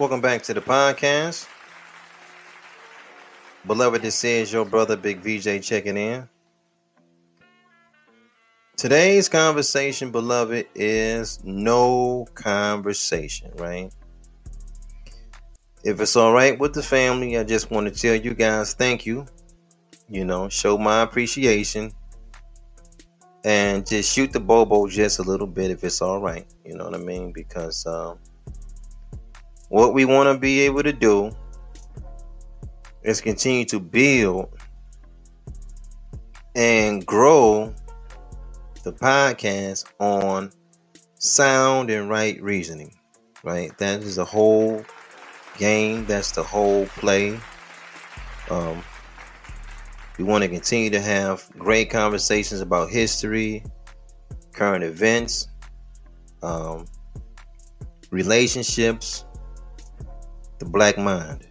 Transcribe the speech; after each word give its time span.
Welcome 0.00 0.22
back 0.22 0.42
to 0.44 0.54
the 0.54 0.62
podcast. 0.62 1.46
Beloved, 3.66 4.00
this 4.00 4.24
is 4.24 4.50
your 4.50 4.64
brother 4.64 4.96
Big 4.96 5.18
VJ 5.18 5.62
checking 5.62 5.98
in. 5.98 6.26
Today's 8.78 9.28
conversation, 9.28 10.10
beloved, 10.10 10.68
is 10.74 11.44
no 11.44 12.26
conversation, 12.32 13.50
right? 13.56 13.92
If 15.84 16.00
it's 16.00 16.16
all 16.16 16.32
right 16.32 16.58
with 16.58 16.72
the 16.72 16.82
family, 16.82 17.36
I 17.36 17.44
just 17.44 17.70
want 17.70 17.86
to 17.86 17.92
tell 17.92 18.14
you 18.14 18.32
guys 18.32 18.72
thank 18.72 19.04
you. 19.04 19.26
You 20.08 20.24
know, 20.24 20.48
show 20.48 20.78
my 20.78 21.02
appreciation 21.02 21.92
and 23.44 23.86
just 23.86 24.14
shoot 24.14 24.32
the 24.32 24.40
bobo 24.40 24.88
just 24.88 25.18
a 25.18 25.22
little 25.22 25.46
bit 25.46 25.70
if 25.70 25.84
it's 25.84 26.00
all 26.00 26.22
right. 26.22 26.46
You 26.64 26.74
know 26.74 26.86
what 26.86 26.94
I 26.94 26.98
mean? 27.04 27.32
Because 27.32 27.84
um, 27.84 28.18
what 29.70 29.94
we 29.94 30.04
want 30.04 30.26
to 30.26 30.36
be 30.36 30.60
able 30.60 30.82
to 30.82 30.92
do 30.92 31.30
is 33.02 33.20
continue 33.20 33.64
to 33.64 33.78
build 33.78 34.50
and 36.56 37.06
grow 37.06 37.72
the 38.82 38.92
podcast 38.92 39.84
on 40.00 40.50
sound 41.18 41.88
and 41.88 42.10
right 42.10 42.42
reasoning. 42.42 42.94
Right? 43.44 43.76
That 43.78 44.02
is 44.02 44.16
the 44.16 44.24
whole 44.24 44.84
game. 45.56 46.04
That's 46.04 46.32
the 46.32 46.42
whole 46.42 46.86
play. 46.86 47.38
Um, 48.50 48.82
we 50.18 50.24
want 50.24 50.42
to 50.42 50.48
continue 50.48 50.90
to 50.90 51.00
have 51.00 51.48
great 51.56 51.90
conversations 51.90 52.60
about 52.60 52.90
history, 52.90 53.64
current 54.52 54.82
events, 54.82 55.46
um, 56.42 56.86
relationships, 58.10 59.24
the 60.60 60.66
black 60.66 60.96
mind. 60.98 61.48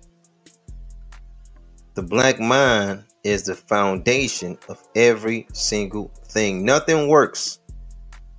The 1.95 2.03
black 2.03 2.39
mind 2.39 3.03
is 3.23 3.43
the 3.43 3.55
foundation 3.55 4.57
of 4.69 4.81
every 4.95 5.47
single 5.51 6.13
thing. 6.25 6.63
Nothing 6.63 7.09
works 7.09 7.59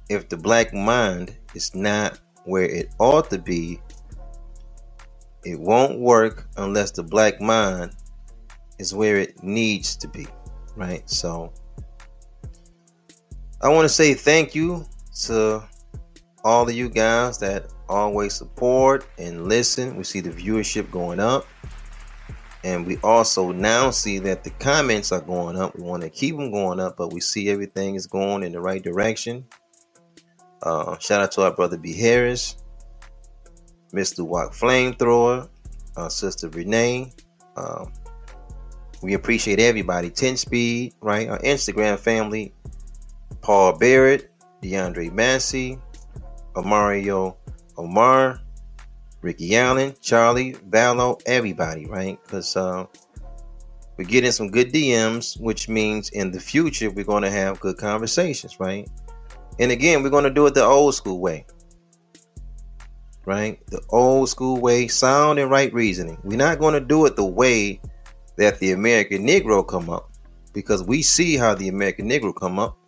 if 0.09 0.29
the 0.29 0.37
black 0.37 0.73
mind 0.73 1.37
is 1.55 1.75
not 1.75 2.21
where 2.45 2.65
it 2.65 2.95
ought 2.99 3.29
to 3.31 3.39
be. 3.39 3.81
It 5.45 5.59
won't 5.59 5.99
work 5.99 6.49
unless 6.57 6.93
the 6.93 7.03
black 7.03 7.41
mind 7.41 7.93
is 8.79 8.95
where 8.95 9.17
it 9.17 9.43
needs 9.43 9.97
to 9.97 10.09
be, 10.09 10.27
right? 10.77 11.09
So 11.11 11.53
I 13.61 13.69
want 13.69 13.87
to 13.87 13.89
say 13.89 14.15
thank 14.15 14.55
you 14.55 14.87
to 15.25 15.63
all 16.45 16.69
of 16.69 16.75
you 16.75 16.89
guys 16.89 17.39
that 17.39 17.67
always 17.91 18.33
support 18.35 19.07
and 19.19 19.49
listen. 19.49 19.97
We 19.97 20.05
see 20.05 20.21
the 20.21 20.31
viewership 20.31 20.91
going 20.91 21.21
up. 21.21 21.47
And 22.63 22.87
we 22.87 22.99
also 22.99 23.53
now 23.53 23.91
see 23.91 24.19
that 24.21 24.45
the 24.45 24.51
comments 24.51 25.13
are 25.13 25.21
going 25.21 25.57
up. 25.57 25.75
We 25.77 25.83
want 25.83 26.03
to 26.03 26.11
keep 26.11 26.37
them 26.37 26.53
going 26.53 26.79
up, 26.79 26.97
but 26.97 27.13
we 27.13 27.21
see 27.21 27.49
everything 27.49 27.95
is 27.95 28.07
going 28.07 28.43
in 28.43 28.53
the 28.53 28.61
right 28.61 28.83
direction. 28.83 29.47
Uh, 30.63 30.99
shout 30.99 31.23
out 31.23 31.33
to 31.33 31.43
our 31.43 31.55
brother 31.55 31.79
B. 31.79 31.99
Harris, 31.99 32.57
Mr. 33.95 34.27
Walk 34.27 34.53
Flamethrower, 34.53 35.49
our 35.97 36.11
sister 36.11 36.51
Renee. 36.51 37.13
Um, 37.57 37.93
we 39.03 39.15
appreciate 39.15 39.59
everybody. 39.59 40.11
10 40.11 40.37
Speed, 40.37 40.95
right? 41.01 41.29
Our 41.29 41.39
Instagram 41.39 41.99
family, 41.99 42.55
Paul 43.41 43.79
Barrett, 43.79 44.31
DeAndre 44.63 45.11
Massey, 45.11 45.79
Amario 46.55 47.37
Omar, 47.81 48.41
Ricky 49.23 49.57
Allen, 49.57 49.95
Charlie, 50.01 50.53
Vallo, 50.69 51.21
everybody, 51.27 51.87
right? 51.87 52.19
Because 52.23 52.57
uh, 52.57 52.87
we're 53.97 54.05
getting 54.05 54.33
some 54.33 54.51
good 54.51 54.73
DMs, 54.73 55.39
which 55.41 55.69
means 55.69 56.09
in 56.11 56.31
the 56.31 56.41
future 56.41 56.91
we're 56.91 57.05
going 57.05 57.23
to 57.23 57.31
have 57.31 57.61
good 57.61 57.77
conversations, 57.77 58.59
right? 58.59 58.89
And 59.59 59.71
again, 59.71 60.03
we're 60.03 60.11
going 60.11 60.25
to 60.25 60.31
do 60.31 60.47
it 60.47 60.55
the 60.55 60.65
old 60.65 60.95
school 60.95 61.21
way, 61.21 61.45
right? 63.27 63.65
The 63.67 63.83
old 63.91 64.31
school 64.31 64.59
way, 64.59 64.89
sound 64.89 65.39
and 65.39 65.51
right 65.51 65.73
reasoning. 65.75 66.17
We're 66.25 66.39
not 66.39 66.59
going 66.59 66.75
to 66.75 66.81
do 66.81 67.05
it 67.05 67.17
the 67.17 67.27
way 67.27 67.81
that 68.37 68.59
the 68.59 68.73
American 68.73 69.27
Negro 69.27 69.67
come 69.67 69.91
up, 69.91 70.11
because 70.55 70.83
we 70.83 71.03
see 71.03 71.37
how 71.37 71.55
the 71.55 71.69
American 71.69 72.09
Negro 72.09 72.35
come 72.35 72.59
up, 72.59 72.79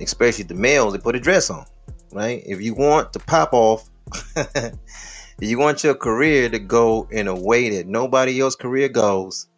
especially 0.00 0.44
the 0.44 0.54
males. 0.54 0.92
They 0.92 1.00
put 1.00 1.16
a 1.16 1.20
dress 1.20 1.50
on, 1.50 1.66
right? 2.12 2.44
If 2.46 2.60
you 2.60 2.74
want 2.74 3.12
to 3.12 3.18
pop 3.18 3.52
off. 3.52 3.90
you 5.40 5.58
want 5.58 5.84
your 5.84 5.94
career 5.94 6.48
to 6.48 6.58
go 6.58 7.08
in 7.10 7.28
a 7.28 7.34
way 7.34 7.70
that 7.76 7.86
nobody 7.86 8.40
else 8.40 8.56
career 8.56 8.88
goes, 8.88 9.48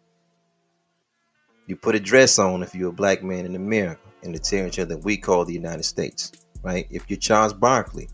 you 1.67 1.75
put 1.75 1.95
a 1.95 1.99
dress 1.99 2.39
on 2.39 2.63
if 2.63 2.75
you're 2.75 2.89
a 2.89 2.93
black 2.93 3.23
man 3.23 3.45
in 3.45 3.55
America, 3.55 4.01
in 4.23 4.31
the 4.31 4.39
territory 4.39 4.85
that 4.85 5.03
we 5.03 5.17
call 5.17 5.45
the 5.45 5.53
United 5.53 5.83
States, 5.83 6.31
right? 6.63 6.87
If 6.89 7.09
you're 7.09 7.17
Charles 7.17 7.53
Barkley, 7.53 8.09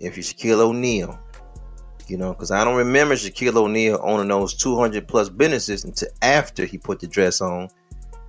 if 0.00 0.16
you're 0.16 0.24
Shaquille 0.24 0.60
O'Neal, 0.60 1.18
you 2.08 2.16
know, 2.16 2.32
because 2.32 2.50
I 2.50 2.64
don't 2.64 2.76
remember 2.76 3.14
Shaquille 3.14 3.56
O'Neal 3.56 4.00
owning 4.02 4.28
those 4.28 4.54
200 4.54 5.08
plus 5.08 5.28
businesses 5.28 5.84
until 5.84 6.08
after 6.22 6.64
he 6.64 6.78
put 6.78 7.00
the 7.00 7.06
dress 7.06 7.40
on. 7.40 7.68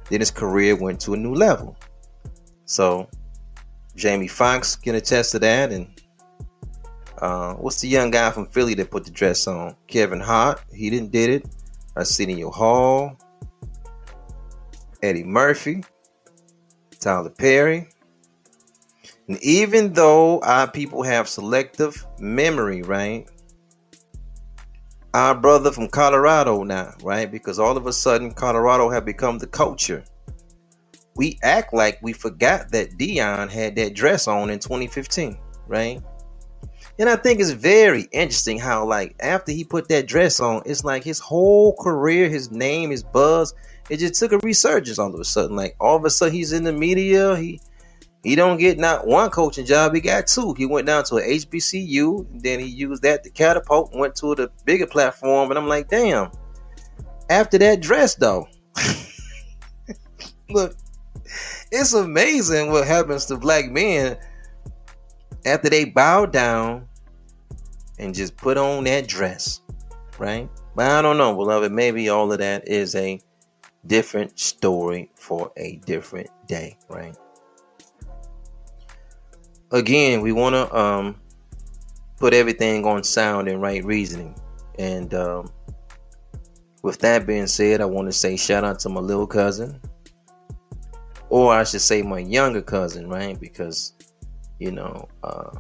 Then 0.10 0.22
his 0.22 0.32
career 0.32 0.76
went 0.76 1.02
to 1.02 1.14
a 1.14 1.18
new 1.18 1.34
level. 1.34 1.78
So 2.66 3.10
Jamie 3.96 4.28
Foxx 4.28 4.76
can 4.76 4.96
attest 4.96 5.32
to 5.34 5.40
that, 5.40 5.72
and 5.72 5.97
uh, 7.22 7.56
what's 7.56 7.82
the 7.82 7.88
young 7.88 8.12
guy 8.12 8.32
from 8.32 8.48
Philly 8.48 8.74
that 8.76 8.92
put 8.92 9.06
the 9.06 9.12
dress 9.12 9.48
on? 9.48 9.76
Kevin 9.88 10.20
Hart. 10.20 10.62
He 10.74 10.90
didn't 10.90 11.12
did 11.12 11.30
it. 11.30 11.46
Arsenio 11.96 12.52
Hall. 12.52 13.18
Eddie 15.02 15.24
Murphy. 15.24 15.84
Tyler 17.00 17.30
Perry. 17.30 17.90
And 19.28 19.42
even 19.44 19.94
though 19.94 20.40
our 20.42 20.70
people 20.70 21.04
have 21.04 21.28
selective 21.28 22.06
memory, 22.20 22.82
right? 22.82 23.28
Our 25.14 25.36
brother 25.36 25.72
from 25.72 25.88
Colorado 25.90 26.64
now, 26.64 26.94
right? 27.02 27.30
Because 27.30 27.60
all 27.60 27.76
of 27.76 27.88
a 27.88 27.94
sudden 27.94 28.32
Colorado 28.32 28.90
have 28.90 29.06
become 29.06 29.38
the 29.38 29.48
culture. 29.48 30.04
We 31.16 31.40
act 31.42 31.74
like 31.74 32.00
we 32.02 32.14
forgot 32.14 32.72
that 32.72 32.92
Deion 32.92 33.50
had 33.50 33.76
that 33.78 33.96
dress 33.96 34.28
on 34.28 34.50
in 34.50 34.60
2015, 34.60 35.38
right? 35.68 36.02
And 37.00 37.10
I 37.10 37.16
think 37.16 37.40
it's 37.40 37.52
very 37.52 38.08
interesting 38.12 38.58
how, 38.58 38.86
like, 38.86 39.16
after 39.20 39.52
he 39.52 39.64
put 39.64 39.88
that 39.90 40.08
dress 40.08 40.40
on, 40.40 40.64
it's 40.66 40.84
like 40.84 41.04
his 41.04 41.20
whole 41.20 41.76
career, 41.76 42.28
his 42.28 42.52
name, 42.52 42.90
his 42.90 43.04
buzz, 43.04 43.54
it 43.90 43.98
just 43.98 44.16
took 44.16 44.32
a 44.32 44.40
resurgence 44.40 45.00
all 45.00 45.14
of 45.14 45.20
a 45.20 45.26
sudden. 45.26 45.56
Like 45.56 45.76
all 45.80 45.96
of 45.96 46.06
a 46.06 46.10
sudden, 46.10 46.34
he's 46.34 46.52
in 46.52 46.64
the 46.64 46.74
media. 46.74 47.38
He 47.38 47.62
he 48.24 48.36
don't 48.36 48.58
get 48.58 48.78
not 48.78 49.08
one 49.08 49.30
coaching 49.30 49.66
job. 49.66 49.94
He 49.94 50.02
got 50.02 50.28
two. 50.28 50.54
He 50.58 50.66
went 50.66 50.88
down 50.88 51.04
to 51.06 51.18
a 51.18 51.22
HBCU, 51.22 52.42
then 52.42 52.60
he 52.60 52.66
used 52.66 53.04
that 53.04 53.24
to 53.24 53.30
catapult 53.30 53.96
went 53.96 54.16
to 54.18 54.36
the 54.36 54.52
bigger 54.66 54.88
platform. 54.88 55.50
And 55.50 55.58
I'm 55.58 55.68
like, 55.68 55.90
damn. 55.90 56.32
After 57.30 57.58
that 57.58 57.82
dress, 57.82 58.16
though, 58.16 58.48
look, 60.50 60.76
it's 61.72 61.94
amazing 61.94 62.72
what 62.72 62.88
happens 62.88 63.26
to 63.28 63.38
black 63.38 63.70
men 63.70 64.18
after 65.46 65.70
they 65.70 65.86
bow 65.86 66.26
down 66.26 66.87
and 68.00 68.14
just 68.14 68.36
put 68.38 68.58
on 68.58 68.84
that 68.86 69.08
dress, 69.08 69.62
right? 70.18 70.50
But 70.76 70.92
I 70.92 71.02
don't 71.02 71.18
know, 71.18 71.36
beloved. 71.36 71.72
Maybe 71.72 72.10
all 72.10 72.32
of 72.32 72.40
that 72.40 72.68
is 72.68 72.96
a 72.96 73.20
different 73.86 74.40
story 74.40 75.12
for 75.16 75.52
a 75.58 75.78
different 75.86 76.30
day, 76.48 76.78
right? 76.90 77.16
Again, 79.72 80.22
we 80.22 80.32
want 80.32 80.56
to 80.56 80.78
um, 80.78 81.20
put 82.18 82.34
everything 82.34 82.86
on 82.86 83.04
sound 83.04 83.48
and 83.48 83.62
right 83.62 83.84
reasoning. 83.84 84.40
And 84.78 85.14
um, 85.14 85.52
with 86.84 87.00
that 87.00 87.26
being 87.26 87.48
said, 87.48 87.82
I 87.82 87.86
want 87.86 88.08
to 88.08 88.12
say 88.14 88.38
shout 88.38 88.64
out 88.64 88.80
to 88.80 88.90
my 88.90 89.02
little 89.02 89.28
cousin, 89.28 89.82
or 91.30 91.54
I 91.54 91.64
should 91.64 91.82
say 91.82 92.02
my 92.02 92.20
younger 92.20 92.62
cousin, 92.62 93.10
right? 93.10 93.40
Because 93.40 93.94
you 94.60 94.72
know, 94.72 95.08
uh, 95.24 95.52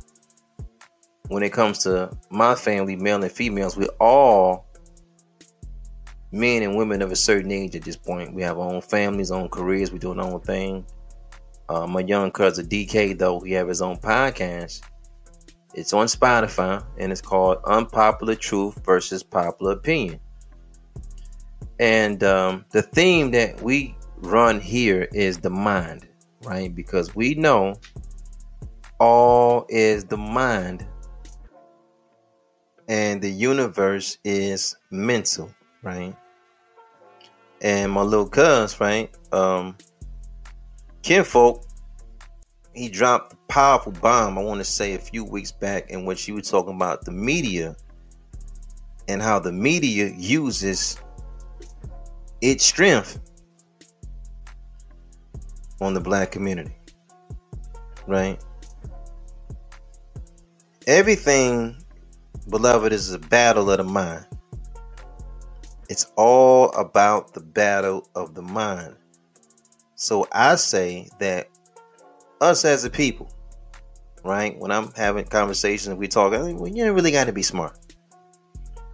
when 1.27 1.43
it 1.43 1.51
comes 1.51 1.79
to 1.79 2.09
my 2.29 2.55
family, 2.55 2.95
male 2.95 3.21
and 3.21 3.31
females, 3.31 3.77
we're 3.77 3.87
all 3.99 4.65
men 6.31 6.63
and 6.63 6.75
women 6.75 7.01
of 7.01 7.11
a 7.11 7.15
certain 7.15 7.51
age 7.51 7.75
at 7.75 7.83
this 7.83 7.95
point. 7.95 8.33
We 8.33 8.41
have 8.43 8.57
our 8.59 8.73
own 8.73 8.81
families, 8.81 9.31
own 9.31 9.49
careers, 9.49 9.91
we're 9.91 9.97
doing 9.99 10.19
our 10.19 10.31
own 10.31 10.41
thing. 10.41 10.85
Uh, 11.69 11.85
my 11.85 11.99
young 12.01 12.31
cousin 12.31 12.67
DK, 12.67 13.17
though, 13.17 13.39
he 13.41 13.51
have 13.53 13.67
his 13.67 13.81
own 13.81 13.97
podcast. 13.97 14.81
It's 15.73 15.93
on 15.93 16.07
Spotify 16.07 16.83
and 16.97 17.11
it's 17.11 17.21
called 17.21 17.59
Unpopular 17.65 18.35
Truth 18.35 18.83
versus 18.85 19.21
Popular 19.21 19.73
Opinion. 19.73 20.19
And 21.79 22.23
um, 22.23 22.65
the 22.71 22.81
theme 22.81 23.31
that 23.31 23.61
we 23.61 23.95
run 24.17 24.59
here 24.59 25.07
is 25.13 25.37
the 25.37 25.49
mind, 25.49 26.07
right? 26.43 26.73
Because 26.73 27.15
we 27.15 27.35
know 27.35 27.75
all 28.99 29.65
is 29.69 30.05
the 30.05 30.17
mind. 30.17 30.87
And 32.87 33.21
the 33.21 33.29
universe 33.29 34.17
is 34.23 34.75
mental, 34.91 35.53
right? 35.83 36.15
And 37.61 37.91
my 37.91 38.01
little 38.01 38.29
cuz, 38.29 38.79
right? 38.79 39.09
Um, 39.31 39.75
Kinfolk, 41.01 41.65
he 42.73 42.89
dropped 42.89 43.33
a 43.33 43.37
powerful 43.47 43.91
bomb, 43.91 44.37
I 44.37 44.43
want 44.43 44.59
to 44.59 44.65
say 44.65 44.93
a 44.93 44.99
few 44.99 45.23
weeks 45.25 45.51
back, 45.51 45.89
in 45.89 46.05
which 46.05 46.23
he 46.23 46.31
was 46.31 46.49
talking 46.49 46.75
about 46.75 47.03
the 47.05 47.11
media 47.11 47.75
and 49.07 49.21
how 49.21 49.39
the 49.39 49.51
media 49.51 50.13
uses 50.15 50.97
its 52.41 52.65
strength 52.65 53.19
on 55.81 55.93
the 55.93 55.99
black 55.99 56.31
community. 56.31 56.75
Right? 58.05 58.39
Everything, 60.85 61.75
beloved, 62.49 62.93
is 62.93 63.11
a 63.13 63.19
battle 63.19 63.69
of 63.69 63.77
the 63.77 63.83
mind. 63.83 64.25
It's 65.89 66.11
all 66.15 66.69
about 66.71 67.33
the 67.33 67.39
battle 67.39 68.09
of 68.15 68.35
the 68.35 68.41
mind. 68.41 68.95
So 69.95 70.27
I 70.31 70.55
say 70.55 71.09
that 71.19 71.49
us 72.41 72.65
as 72.65 72.83
a 72.85 72.89
people, 72.89 73.31
right? 74.23 74.57
When 74.59 74.71
I'm 74.71 74.91
having 74.93 75.25
conversations, 75.25 75.95
we 75.95 76.07
talk, 76.07 76.31
well, 76.31 76.67
you 76.67 76.85
don't 76.85 76.95
really 76.95 77.11
got 77.11 77.25
to 77.25 77.33
be 77.33 77.43
smart. 77.43 77.77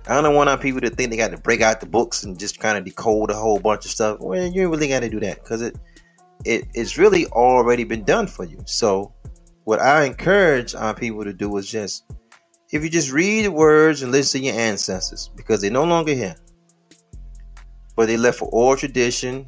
I 0.07 0.22
don't 0.22 0.36
want 0.36 0.50
our 0.50 0.57
people 0.57 0.81
to 0.81 0.89
think 0.89 1.12
they 1.12 1.18
got 1.18 1.31
to 1.31 1.38
break 1.38 1.62
out 1.62 1.80
the 1.80 1.86
books 1.86 2.24
and 2.24 2.38
just 2.38 2.60
kind 2.60 2.78
of 2.78 2.84
decode 2.84 3.31
a 3.31 3.36
whole 3.36 3.60
bunch 3.60 3.86
of 3.86 3.92
stuff. 3.92 4.19
Well, 4.19 4.46
you 4.46 4.69
really 4.69 4.89
got 4.89 5.00
to 5.00 5.10
do 5.10 5.19
that 5.22 5.42
because 5.42 5.62
it 5.62 5.78
it 6.46 6.66
it's 6.74 6.98
really 6.98 7.25
already 7.28 7.86
been 7.86 8.04
done 8.04 8.28
for 8.28 8.44
you. 8.44 8.62
So, 8.66 9.13
what 9.63 9.80
I 9.80 10.04
encourage 10.04 10.75
our 10.75 10.94
people 10.94 11.24
to 11.24 11.31
do 11.31 11.56
is 11.56 11.72
just 11.72 12.04
if 12.74 12.84
you 12.84 12.90
just 12.90 13.12
read 13.12 13.46
the 13.46 13.52
words 13.52 14.02
and 14.02 14.12
listen 14.12 14.42
to 14.42 14.48
your 14.48 14.56
ancestors 14.56 15.30
because 15.36 15.62
they're 15.62 15.70
no 15.70 15.84
longer 15.84 16.14
here, 16.16 16.36
but 17.96 18.08
they 18.08 18.18
left 18.18 18.40
for 18.40 18.50
oral 18.50 18.75
tradition, 18.75 19.48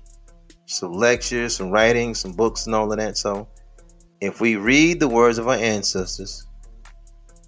some 0.68 0.94
lectures, 0.94 1.56
some 1.56 1.72
writings, 1.72 2.19
some 2.19 2.33
books, 2.33 2.68
and 2.68 2.75
all 2.75 2.92
of 2.92 3.00
that. 3.00 3.18
So, 3.18 3.48
if 4.22 4.39
we 4.39 4.57
read 4.57 5.00
the 5.00 5.07
words 5.07 5.39
of 5.39 5.48
our 5.48 5.56
ancestors 5.56 6.45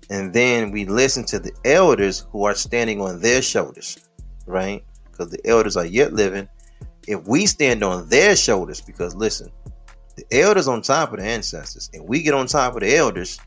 and 0.09 0.33
then 0.33 0.71
we 0.71 0.85
listen 0.85 1.24
to 1.25 1.38
the 1.38 1.51
elders 1.63 2.25
who 2.31 2.44
are 2.45 2.56
standing 2.56 3.00
on 3.00 3.21
their 3.21 3.44
shoulders, 3.44 4.00
right? 4.47 4.83
Because 5.12 5.29
the 5.29 5.45
elders 5.45 5.77
are 5.77 5.85
yet 5.85 6.12
living. 6.12 6.50
If 7.07 7.27
we 7.27 7.45
stand 7.45 7.83
on 7.83 8.09
their 8.09 8.35
shoulders, 8.35 8.81
because 8.81 9.15
listen, 9.15 9.51
the 10.15 10.25
elders 10.31 10.68
on 10.68 10.81
top 10.81 11.13
of 11.13 11.19
the 11.19 11.25
ancestors, 11.25 11.91
and 11.94 12.09
we 12.09 12.24
get 12.24 12.33
on 12.33 12.47
top 12.47 12.74
of 12.74 12.81
the 12.81 12.95
elders, 12.95 13.39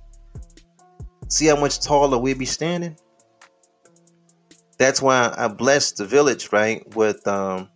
see 1.31 1.47
how 1.47 1.57
much 1.57 1.81
taller 1.81 2.19
we 2.19 2.35
be 2.35 2.45
standing? 2.45 2.97
That's 4.79 5.01
why 5.01 5.33
I 5.37 5.49
blessed 5.49 5.99
the 5.99 6.07
village, 6.07 6.53
right? 6.53 6.85
With 6.95 7.27
um 7.27 7.69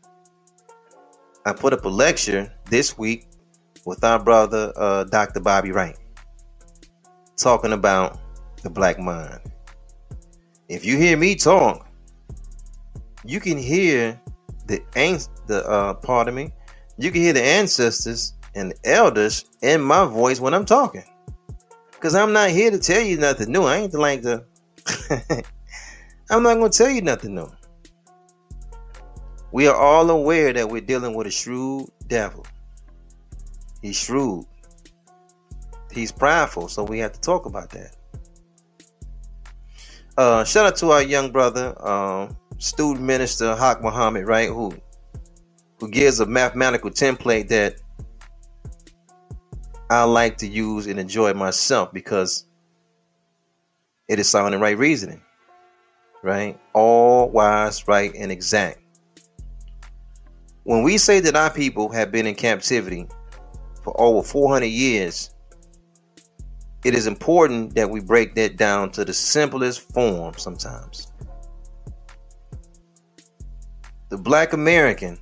I 1.46 1.52
put 1.52 1.72
up 1.72 1.84
a 1.84 1.88
lecture 1.88 2.52
this 2.70 2.96
week 2.98 3.28
with 3.84 4.02
our 4.02 4.18
brother 4.18 4.72
uh, 4.76 5.04
Dr. 5.04 5.40
Bobby 5.40 5.70
Wright, 5.72 5.96
talking 7.36 7.72
about 7.72 8.18
the 8.62 8.70
black 8.70 8.98
mind. 8.98 9.40
If 10.68 10.86
you 10.86 10.96
hear 10.96 11.18
me 11.18 11.36
talk, 11.36 11.86
you 13.24 13.40
can 13.40 13.58
hear 13.58 14.20
the 14.66 14.82
the 15.46 15.68
uh 15.68 15.94
pardon 15.94 16.34
me, 16.34 16.50
you 16.96 17.10
can 17.10 17.20
hear 17.20 17.34
the 17.34 17.44
ancestors 17.44 18.32
and 18.54 18.70
the 18.70 18.90
elders 18.90 19.44
in 19.60 19.82
my 19.82 20.06
voice 20.06 20.40
when 20.40 20.54
I'm 20.54 20.64
talking. 20.64 21.04
Cause 22.04 22.14
I'm 22.14 22.34
not 22.34 22.50
here 22.50 22.70
to 22.70 22.78
tell 22.78 23.00
you 23.00 23.16
nothing 23.16 23.50
new. 23.50 23.62
I 23.62 23.78
ain't 23.78 23.94
like 23.94 24.20
to 24.24 24.44
I'm 26.30 26.42
not 26.42 26.56
gonna 26.58 26.68
tell 26.68 26.90
you 26.90 27.00
nothing 27.00 27.34
new. 27.34 27.50
We 29.52 29.68
are 29.68 29.74
all 29.74 30.10
aware 30.10 30.52
that 30.52 30.68
we're 30.68 30.82
dealing 30.82 31.14
with 31.14 31.26
a 31.26 31.30
shrewd 31.30 31.88
devil. 32.06 32.44
He's 33.80 33.96
shrewd. 33.96 34.44
He's 35.92 36.12
prideful, 36.12 36.68
so 36.68 36.84
we 36.84 36.98
have 36.98 37.14
to 37.14 37.20
talk 37.22 37.46
about 37.46 37.70
that. 37.70 37.96
Uh, 40.18 40.44
shout 40.44 40.66
out 40.66 40.76
to 40.76 40.90
our 40.90 41.02
young 41.02 41.32
brother, 41.32 41.74
uh, 41.78 42.28
student 42.58 43.06
minister 43.06 43.56
Haq 43.56 43.82
Muhammad, 43.82 44.26
right? 44.26 44.50
Who 44.50 44.74
who 45.80 45.88
gives 45.88 46.20
a 46.20 46.26
mathematical 46.26 46.90
template 46.90 47.48
that 47.48 47.76
I 49.90 50.04
like 50.04 50.38
to 50.38 50.46
use 50.46 50.86
and 50.86 50.98
enjoy 50.98 51.34
myself 51.34 51.92
because 51.92 52.46
it 54.08 54.18
is 54.18 54.28
sound 54.28 54.54
and 54.54 54.62
right 54.62 54.76
reasoning, 54.76 55.20
right? 56.22 56.58
All 56.72 57.28
wise, 57.30 57.86
right, 57.86 58.12
and 58.14 58.32
exact. 58.32 58.80
When 60.64 60.82
we 60.82 60.96
say 60.96 61.20
that 61.20 61.36
our 61.36 61.50
people 61.50 61.92
have 61.92 62.10
been 62.10 62.26
in 62.26 62.34
captivity 62.34 63.06
for 63.82 63.98
over 64.00 64.26
400 64.26 64.66
years, 64.66 65.34
it 66.84 66.94
is 66.94 67.06
important 67.06 67.74
that 67.74 67.88
we 67.88 68.00
break 68.00 68.34
that 68.34 68.56
down 68.56 68.90
to 68.92 69.04
the 69.04 69.12
simplest 69.12 69.80
form 69.92 70.34
sometimes. 70.36 71.12
The 74.08 74.18
black 74.18 74.52
American, 74.52 75.18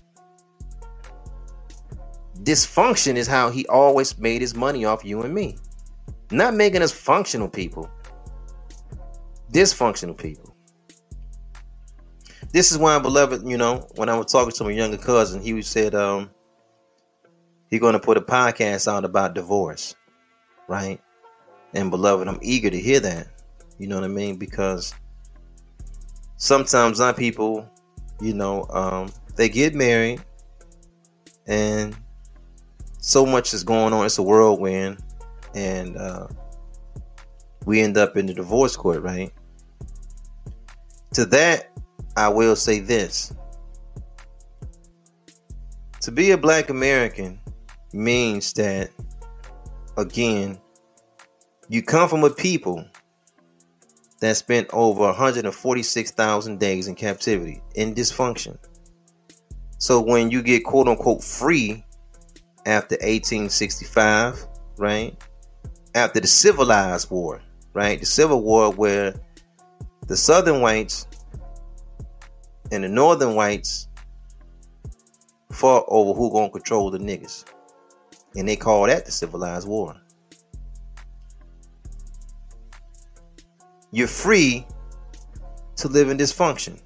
Dysfunction 2.44 3.16
is 3.16 3.26
how 3.26 3.50
he 3.50 3.66
always 3.68 4.18
made 4.18 4.42
his 4.42 4.56
money 4.56 4.86
off 4.86 5.04
you 5.04 5.22
and 5.22 5.34
me. 5.34 5.58
Not 6.30 6.54
making 6.54 6.82
us 6.82 6.92
functional 6.92 7.48
people. 7.48 7.90
Dysfunctional 9.52 10.18
people. 10.18 10.53
This 12.54 12.72
is 12.72 12.78
why, 12.78 13.00
beloved, 13.00 13.50
you 13.50 13.58
know, 13.58 13.88
when 13.96 14.10
I 14.10 14.16
was 14.16 14.32
talking 14.32 14.52
to 14.52 14.64
my 14.64 14.70
younger 14.70 14.98
cousin, 14.98 15.42
he 15.42 15.60
said, 15.64 15.96
um, 15.96 16.30
he's 17.72 17.80
going 17.80 17.94
to 17.94 18.00
put 18.00 18.16
a 18.16 18.22
podcast 18.22 18.88
out 18.88 19.04
about 19.04 19.34
divorce, 19.34 19.96
right? 20.68 21.02
And 21.74 21.90
beloved, 21.90 22.28
I'm 22.28 22.38
eager 22.44 22.70
to 22.70 22.80
hear 22.80 23.00
that 23.00 23.28
You 23.80 23.88
know 23.88 23.96
what 23.96 24.04
I 24.04 24.10
mean? 24.10 24.38
Because 24.38 24.94
sometimes 26.38 27.00
some 27.00 27.16
people, 27.16 27.68
you 28.22 28.36
know, 28.36 28.68
um, 28.70 29.12
they 29.36 29.50
get 29.50 29.74
married 29.74 30.22
and 31.48 31.98
so 33.00 33.26
much 33.26 33.56
is 33.56 33.64
going 33.64 33.94
on. 33.94 34.06
It's 34.06 34.20
a 34.20 34.24
whirlwind. 34.24 35.00
And 35.56 35.98
uh, 35.98 36.28
we 37.66 37.82
end 37.82 37.98
up 37.98 38.16
in 38.16 38.28
the 38.28 38.34
divorce 38.36 38.76
court, 38.76 39.02
right? 39.02 39.34
To 41.14 41.26
that, 41.26 41.72
I 42.16 42.30
will 42.30 42.56
say 42.56 42.80
this. 42.80 43.34
To 46.02 46.12
be 46.12 46.32
a 46.32 46.38
black 46.38 46.70
American 46.70 47.40
means 47.94 48.54
that, 48.54 48.90
again, 49.98 50.60
you 51.70 51.82
come 51.82 52.10
from 52.10 52.24
a 52.24 52.30
people 52.30 52.86
that 54.20 54.38
spent 54.38 54.70
over 54.74 55.02
146,000 55.02 56.60
days 56.60 56.88
in 56.88 56.96
captivity, 56.96 57.62
in 57.76 57.96
dysfunction. 57.96 58.58
So 59.78 60.02
when 60.02 60.32
you 60.32 60.42
get 60.42 60.64
quote 60.64 60.88
unquote 60.88 61.24
free 61.24 61.84
after 62.66 62.96
1865, 62.96 64.48
right? 64.78 65.16
After 65.96 66.20
the 66.20 66.28
civilized 66.28 67.12
war, 67.12 67.42
right? 67.74 68.00
The 68.00 68.06
Civil 68.06 68.42
War 68.42 68.72
where 68.72 69.14
the 70.08 70.16
southern 70.16 70.62
whites 70.62 71.08
and 72.74 72.84
the 72.84 72.90
northern 72.90 73.36
whites 73.36 73.88
fought 75.52 75.86
over 75.88 76.12
who 76.14 76.32
gonna 76.32 76.50
control 76.50 76.90
the 76.90 76.98
niggas. 76.98 77.46
And 78.36 78.48
they 78.48 78.56
call 78.56 78.88
that 78.88 79.06
the 79.06 79.12
civilized 79.12 79.68
war. 79.68 79.96
You're 83.92 84.08
free 84.08 84.66
to 85.76 85.88
live 85.88 86.10
in 86.10 86.18
dysfunction. 86.18 86.82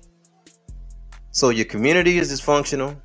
So 1.32 1.50
your 1.50 1.64
community 1.64 2.18
is 2.18 2.30
dysfunctional. 2.30 3.00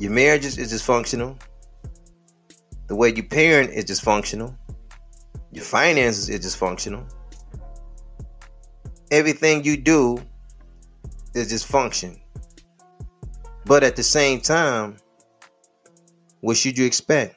Your 0.00 0.10
marriage 0.10 0.44
is, 0.44 0.58
is 0.58 0.72
dysfunctional. 0.72 1.40
The 2.88 2.96
way 2.96 3.14
you 3.14 3.22
parent 3.22 3.70
is 3.70 3.84
dysfunctional. 3.84 4.56
Your 5.52 5.64
finances 5.64 6.28
is 6.28 6.44
dysfunctional. 6.44 7.08
Everything 9.12 9.62
you 9.62 9.76
do 9.76 10.20
is 11.34 11.52
dysfunction. 11.52 12.20
But 13.66 13.84
at 13.84 13.96
the 13.96 14.02
same 14.02 14.40
time, 14.40 14.96
what 16.40 16.56
should 16.56 16.76
you 16.78 16.86
expect? 16.86 17.36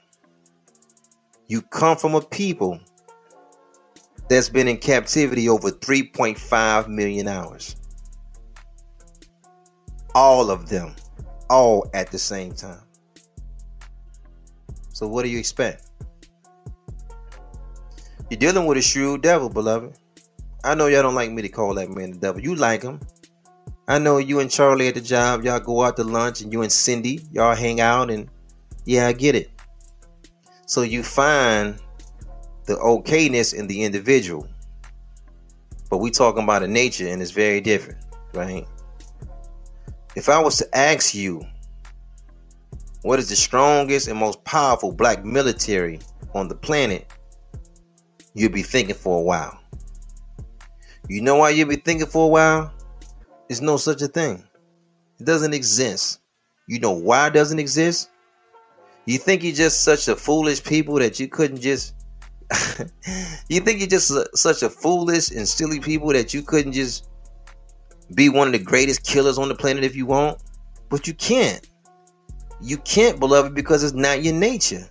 You 1.47 1.61
come 1.61 1.97
from 1.97 2.15
a 2.15 2.21
people 2.21 2.79
that's 4.29 4.49
been 4.49 4.67
in 4.67 4.77
captivity 4.77 5.49
over 5.49 5.69
3.5 5.69 6.87
million 6.87 7.27
hours. 7.27 7.75
All 10.15 10.49
of 10.49 10.69
them, 10.69 10.95
all 11.49 11.89
at 11.93 12.11
the 12.11 12.19
same 12.19 12.53
time. 12.53 12.81
So, 14.93 15.07
what 15.07 15.23
do 15.23 15.29
you 15.29 15.39
expect? 15.39 15.89
You're 18.29 18.39
dealing 18.39 18.65
with 18.65 18.77
a 18.77 18.81
shrewd 18.81 19.21
devil, 19.21 19.49
beloved. 19.49 19.97
I 20.63 20.75
know 20.75 20.87
y'all 20.87 21.03
don't 21.03 21.15
like 21.15 21.31
me 21.31 21.41
to 21.41 21.49
call 21.49 21.73
that 21.75 21.89
man 21.89 22.11
the 22.11 22.17
devil. 22.17 22.41
You 22.41 22.55
like 22.55 22.81
him. 22.81 22.99
I 23.87 23.99
know 23.99 24.17
you 24.17 24.39
and 24.39 24.49
Charlie 24.49 24.87
at 24.87 24.95
the 24.95 25.01
job, 25.01 25.43
y'all 25.43 25.59
go 25.59 25.83
out 25.83 25.97
to 25.97 26.03
lunch, 26.03 26.41
and 26.41 26.53
you 26.53 26.61
and 26.61 26.71
Cindy, 26.71 27.21
y'all 27.31 27.55
hang 27.55 27.81
out, 27.81 28.09
and 28.09 28.29
yeah, 28.85 29.07
I 29.07 29.13
get 29.13 29.35
it. 29.35 29.51
So 30.65 30.81
you 30.81 31.03
find 31.03 31.79
the 32.65 32.75
okayness 32.75 33.53
in 33.53 33.67
the 33.67 33.83
individual. 33.83 34.47
But 35.89 35.97
we 35.97 36.11
talking 36.11 36.43
about 36.43 36.63
a 36.63 36.67
nature 36.67 37.07
and 37.07 37.21
it's 37.21 37.31
very 37.31 37.61
different, 37.61 38.03
right? 38.33 38.65
If 40.15 40.29
I 40.29 40.39
was 40.39 40.57
to 40.57 40.77
ask 40.77 41.13
you 41.13 41.45
what 43.03 43.19
is 43.19 43.29
the 43.29 43.35
strongest 43.35 44.07
and 44.07 44.17
most 44.17 44.43
powerful 44.43 44.91
black 44.91 45.23
military 45.23 45.99
on 46.33 46.47
the 46.47 46.55
planet, 46.55 47.05
you'd 48.33 48.53
be 48.53 48.63
thinking 48.63 48.95
for 48.95 49.19
a 49.19 49.23
while. 49.23 49.59
You 51.09 51.21
know 51.21 51.35
why 51.35 51.49
you'd 51.49 51.69
be 51.69 51.75
thinking 51.75 52.07
for 52.07 52.25
a 52.25 52.29
while? 52.29 52.72
There's 53.53 53.61
no 53.61 53.77
such 53.77 54.01
a 54.01 54.07
thing. 54.07 54.43
It 55.19 55.25
doesn't 55.27 55.53
exist. 55.53 56.21
You 56.67 56.79
know 56.79 56.93
why 56.93 57.27
it 57.27 57.35
doesn't 57.35 57.59
exist? 57.59 58.09
You 59.05 59.19
think 59.19 59.43
you're 59.43 59.53
just 59.53 59.83
such 59.83 60.07
a 60.07 60.15
foolish 60.15 60.63
people 60.63 60.95
that 60.95 61.19
you 61.19 61.27
couldn't 61.27 61.61
just 61.61 61.93
you 63.49 63.59
think 63.59 63.77
you're 63.77 63.87
just 63.87 64.09
a, 64.09 64.27
such 64.33 64.63
a 64.63 64.71
foolish 64.71 65.29
and 65.29 65.47
silly 65.47 65.79
people 65.79 66.07
that 66.13 66.33
you 66.33 66.41
couldn't 66.41 66.71
just 66.71 67.07
be 68.15 68.27
one 68.27 68.47
of 68.47 68.53
the 68.53 68.59
greatest 68.59 69.03
killers 69.03 69.37
on 69.37 69.49
the 69.49 69.55
planet 69.55 69.83
if 69.83 69.95
you 69.95 70.07
want? 70.07 70.41
But 70.89 71.05
you 71.05 71.13
can't. 71.13 71.69
You 72.59 72.77
can't, 72.77 73.19
beloved, 73.19 73.53
because 73.53 73.83
it's 73.83 73.93
not 73.93 74.23
your 74.23 74.33
nature. 74.33 74.87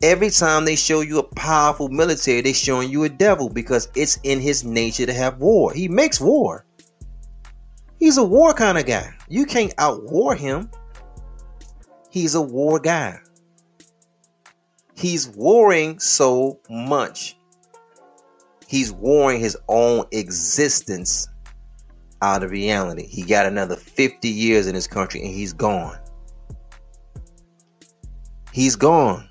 Every 0.00 0.30
time 0.30 0.64
they 0.64 0.76
show 0.76 1.00
you 1.00 1.18
a 1.18 1.24
powerful 1.34 1.88
military, 1.88 2.40
they're 2.40 2.54
showing 2.54 2.88
you 2.88 3.02
a 3.02 3.08
devil 3.08 3.48
because 3.48 3.88
it's 3.96 4.20
in 4.22 4.38
his 4.38 4.62
nature 4.62 5.06
to 5.06 5.12
have 5.12 5.38
war. 5.38 5.72
He 5.72 5.88
makes 5.88 6.20
war. 6.20 6.64
He's 8.04 8.18
a 8.18 8.22
war 8.22 8.52
kind 8.52 8.76
of 8.76 8.84
guy. 8.84 9.14
You 9.30 9.46
can't 9.46 9.74
outwar 9.76 10.36
him. 10.36 10.70
He's 12.10 12.34
a 12.34 12.42
war 12.42 12.78
guy. 12.78 13.18
He's 14.94 15.26
warring 15.30 15.98
so 15.98 16.60
much. 16.68 17.38
He's 18.68 18.92
warring 18.92 19.40
his 19.40 19.56
own 19.68 20.04
existence 20.12 21.28
out 22.20 22.42
of 22.42 22.50
reality. 22.50 23.06
He 23.06 23.22
got 23.22 23.46
another 23.46 23.74
50 23.74 24.28
years 24.28 24.66
in 24.66 24.74
this 24.74 24.86
country 24.86 25.22
and 25.22 25.30
he's 25.30 25.54
gone. 25.54 25.98
He's 28.52 28.76
gone. 28.76 29.30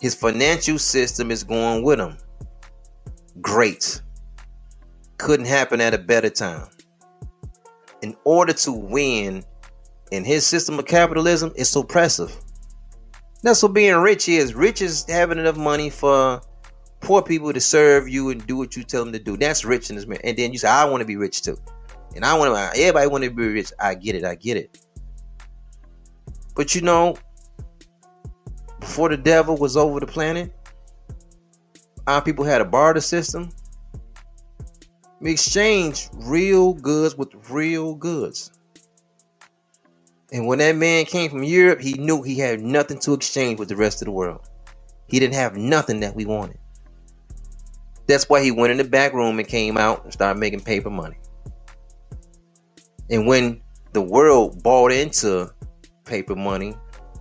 His 0.00 0.14
financial 0.14 0.78
system 0.78 1.32
is 1.32 1.42
going 1.42 1.82
with 1.82 1.98
him. 1.98 2.18
Great. 3.40 4.00
Couldn't 5.18 5.46
happen 5.46 5.80
at 5.80 5.92
a 5.92 5.98
better 5.98 6.30
time. 6.30 6.68
In 8.04 8.14
order 8.24 8.52
to 8.52 8.70
win 8.70 9.42
in 10.10 10.24
his 10.26 10.46
system 10.46 10.78
of 10.78 10.84
capitalism, 10.84 11.54
it's 11.56 11.74
oppressive. 11.74 12.36
That's 13.42 13.62
what 13.62 13.72
being 13.72 13.96
rich 13.96 14.28
is. 14.28 14.52
Rich 14.52 14.82
is 14.82 15.06
having 15.08 15.38
enough 15.38 15.56
money 15.56 15.88
for 15.88 16.42
poor 17.00 17.22
people 17.22 17.50
to 17.50 17.60
serve 17.62 18.06
you 18.06 18.28
and 18.28 18.46
do 18.46 18.58
what 18.58 18.76
you 18.76 18.82
tell 18.82 19.02
them 19.02 19.14
to 19.14 19.18
do. 19.18 19.38
That's 19.38 19.64
rich 19.64 19.88
in 19.88 19.96
this 19.96 20.06
man. 20.06 20.18
And 20.22 20.36
then 20.36 20.52
you 20.52 20.58
say, 20.58 20.68
I 20.68 20.84
want 20.84 21.00
to 21.00 21.06
be 21.06 21.16
rich 21.16 21.40
too. 21.40 21.56
And 22.14 22.26
I 22.26 22.36
want 22.36 22.54
to, 22.54 22.78
everybody 22.78 23.06
want 23.06 23.24
to 23.24 23.30
be 23.30 23.46
rich. 23.46 23.72
I 23.80 23.94
get 23.94 24.14
it. 24.14 24.24
I 24.26 24.34
get 24.34 24.58
it. 24.58 24.84
But 26.54 26.74
you 26.74 26.82
know, 26.82 27.16
before 28.80 29.08
the 29.08 29.16
devil 29.16 29.56
was 29.56 29.78
over 29.78 29.98
the 29.98 30.06
planet, 30.06 30.52
our 32.06 32.20
people 32.20 32.44
had 32.44 32.60
a 32.60 32.66
barter 32.66 33.00
system. 33.00 33.48
We 35.24 35.30
exchanged 35.30 36.10
real 36.12 36.74
goods 36.74 37.16
with 37.16 37.30
real 37.48 37.94
goods. 37.94 38.50
And 40.30 40.46
when 40.46 40.58
that 40.58 40.76
man 40.76 41.06
came 41.06 41.30
from 41.30 41.42
Europe, 41.42 41.80
he 41.80 41.94
knew 41.94 42.20
he 42.20 42.38
had 42.38 42.60
nothing 42.60 42.98
to 42.98 43.14
exchange 43.14 43.58
with 43.58 43.70
the 43.70 43.76
rest 43.76 44.02
of 44.02 44.04
the 44.04 44.12
world. 44.12 44.46
He 45.06 45.18
didn't 45.18 45.36
have 45.36 45.56
nothing 45.56 46.00
that 46.00 46.14
we 46.14 46.26
wanted. 46.26 46.58
That's 48.06 48.28
why 48.28 48.42
he 48.42 48.50
went 48.50 48.72
in 48.72 48.76
the 48.76 48.84
back 48.84 49.14
room 49.14 49.38
and 49.38 49.48
came 49.48 49.78
out 49.78 50.04
and 50.04 50.12
started 50.12 50.38
making 50.38 50.60
paper 50.60 50.90
money. 50.90 51.16
And 53.08 53.26
when 53.26 53.62
the 53.94 54.02
world 54.02 54.62
bought 54.62 54.92
into 54.92 55.50
paper 56.04 56.36
money, 56.36 56.76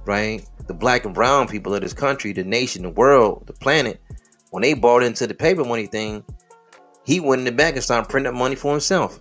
right? 0.05 0.45
The 0.67 0.73
black 0.73 1.05
and 1.05 1.15
brown 1.15 1.47
people 1.47 1.73
of 1.73 1.79
this 1.79 1.93
country, 1.93 2.33
the 2.33 2.43
nation, 2.43 2.81
the 2.81 2.89
world, 2.89 3.47
the 3.47 3.53
planet, 3.53 4.01
when 4.49 4.61
they 4.61 4.73
bought 4.73 5.03
into 5.03 5.25
the 5.25 5.33
paper 5.33 5.63
money 5.63 5.87
thing, 5.87 6.25
he 7.05 7.19
went 7.19 7.39
in 7.39 7.45
the 7.45 7.51
back 7.51 7.75
and 7.75 7.83
started 7.83 8.09
printing 8.09 8.33
up 8.33 8.37
money 8.37 8.55
for 8.55 8.71
himself. 8.71 9.19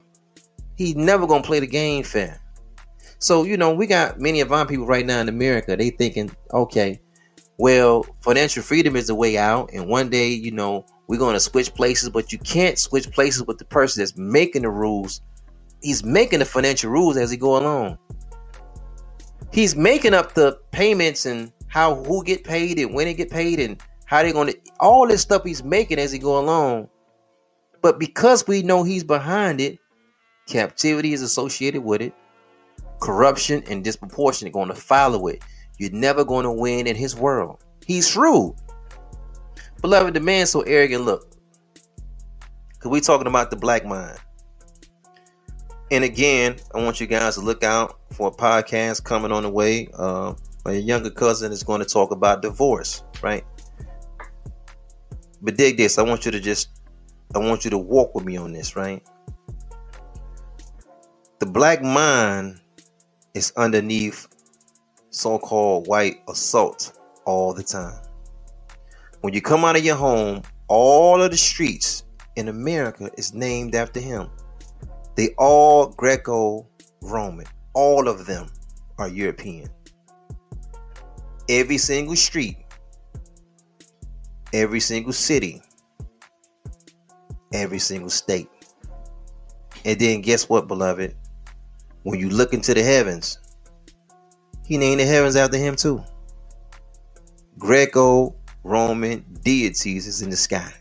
He's 0.77 0.97
never 0.97 1.27
gonna 1.27 1.43
play 1.43 1.61
the 1.61 1.67
game 1.67 2.05
fair. 2.05 2.41
So, 3.19 3.45
you 3.45 3.57
know, 3.57 3.73
we 3.73 3.87
got 3.87 4.19
many 4.19 4.41
of 4.41 4.53
our 4.53 4.67
people 4.67 4.87
right 4.87 5.07
now 5.07 5.21
in 5.21 5.29
America, 5.29 5.77
they 5.77 5.91
thinking, 5.91 6.31
okay, 6.53 7.01
well, 7.59 8.05
financial 8.21 8.63
freedom 8.63 8.97
is 8.97 9.07
the 9.07 9.15
way 9.15 9.39
out, 9.39 9.71
and 9.73 9.87
one 9.87 10.11
day, 10.11 10.29
you 10.29 10.51
know, 10.51 10.85
we're 11.07 11.19
to 11.19 11.41
switch 11.41 11.75
places, 11.75 12.09
but 12.09 12.33
you 12.33 12.39
can't 12.39 12.79
switch 12.79 13.11
places 13.11 13.47
with 13.47 13.59
the 13.59 13.65
person 13.65 14.01
that's 14.01 14.17
making 14.17 14.63
the 14.63 14.71
rules. 14.71 15.21
He's 15.83 16.03
making 16.03 16.39
the 16.39 16.45
financial 16.45 16.91
rules 16.91 17.17
as 17.17 17.31
he 17.31 17.37
go 17.37 17.59
along. 17.59 17.99
He's 19.53 19.77
making 19.77 20.15
up 20.15 20.33
the 20.33 20.59
payments 20.71 21.27
and 21.27 21.53
how 21.69 21.97
who 22.05 22.25
get 22.25 22.45
paid 22.45 22.79
and 22.79 22.95
when 22.95 23.07
they 23.07 23.15
get 23.15 23.31
paid 23.31 23.61
and 23.61 23.81
how 24.07 24.23
they're 24.23 24.33
going 24.33 24.49
to 24.49 24.59
all 24.81 25.07
this 25.07 25.21
stuff 25.21 25.45
he's 25.45 25.63
making 25.63 25.99
as 25.99 26.13
he 26.13 26.19
go 26.19 26.39
along. 26.39 26.89
But 27.83 27.99
because 27.99 28.47
we 28.47 28.63
know 28.63 28.85
he's 28.85 29.05
behind 29.05 29.61
it, 29.61 29.79
captivity 30.47 31.13
is 31.13 31.23
associated 31.23 31.83
with 31.83 32.01
it 32.01 32.15
corruption 33.03 33.65
and 33.69 33.83
disproportionate 33.83 34.53
going 34.53 34.69
to 34.69 34.75
follow 34.75 35.27
it. 35.27 35.43
You're 35.79 35.91
never 35.91 36.25
going 36.25 36.45
to 36.45 36.53
win 36.53 36.87
in 36.87 36.95
his 36.95 37.17
world. 37.17 37.63
He's 37.85 38.09
shrewd. 38.09 38.55
Beloved, 39.81 40.15
the 40.15 40.21
man 40.21 40.47
so 40.47 40.61
arrogant. 40.63 41.05
Look, 41.05 41.35
because 42.69 42.91
we 42.91 43.01
talking 43.01 43.27
about 43.27 43.51
the 43.51 43.57
black 43.57 43.85
mind. 43.85 44.19
And 45.91 46.05
again, 46.05 46.57
I 46.75 46.83
want 46.83 47.01
you 47.01 47.09
guys 47.09 47.35
to 47.35 47.41
look 47.41 47.65
out 47.65 47.99
for 48.13 48.29
a 48.29 48.31
podcast 48.31 49.03
coming 49.05 49.33
on 49.33 49.43
the 49.43 49.51
way. 49.51 49.89
Uh, 49.93 50.35
my 50.65 50.73
younger 50.73 51.11
cousin 51.11 51.51
is 51.51 51.65
going 51.65 51.81
to 51.81 51.87
talk 51.87 52.13
about 52.13 52.41
divorce, 52.41 53.03
right? 53.21 53.45
But 55.43 55.57
dig 55.57 55.77
this. 55.77 55.99
I 55.99 56.03
want 56.03 56.25
you 56.25 56.31
to 56.31 56.41
just, 56.41 56.69
I 57.35 57.39
want 57.39 57.65
you 57.65 57.71
to 57.71 57.79
walk 57.79 58.15
with 58.15 58.25
me 58.25 58.37
on 58.37 58.53
this, 58.53 58.77
right? 58.77 59.03
The 61.39 61.47
black 61.47 61.83
mind 61.83 62.61
is 63.35 63.53
underneath 63.57 64.29
so-called 65.11 65.87
white 65.87 66.23
assault 66.29 66.99
all 67.25 67.55
the 67.55 67.63
time. 67.63 68.01
When 69.23 69.33
you 69.33 69.41
come 69.41 69.65
out 69.65 69.77
of 69.77 69.85
your 69.85 69.97
home, 69.97 70.43
all 70.69 71.23
of 71.23 71.31
the 71.31 71.37
streets 71.37 72.05
in 72.37 72.49
America 72.49 73.11
is 73.17 73.35
named 73.35 73.75
after 73.75 74.01
him. 74.01 74.29
They 75.15 75.35
all 75.39 75.89
Greco-Roman. 75.89 77.47
All 77.75 78.09
of 78.09 78.27
them 78.27 78.49
are 78.99 79.09
European. 79.09 79.69
Every 81.49 81.79
single 81.79 82.17
street, 82.17 82.57
every 84.53 84.81
single 84.81 85.13
city, 85.13 85.63
every 87.53 87.79
single 87.79 88.11
state. 88.11 88.49
And 89.85 89.99
then 89.99 90.21
guess 90.21 90.49
what, 90.49 90.69
beloved? 90.69 91.15
When 92.05 92.19
you 92.19 92.31
look 92.31 92.53
into 92.53 92.75
the 92.75 92.83
heavens, 92.83 93.39
he 94.65 94.77
named 94.77 95.01
the 95.01 95.07
heavens 95.07 95.37
after 95.37 95.57
him 95.57 95.77
too. 95.77 96.03
Greco 97.59 98.35
Roman 98.65 99.25
deities 99.43 100.07
is 100.07 100.23
in 100.23 100.31
the 100.31 100.37
sky. 100.37 100.73